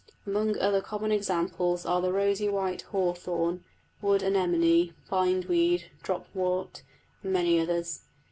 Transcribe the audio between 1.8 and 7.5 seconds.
are the rosy white hawthorn, wood anemone, bindweed, dropwort, and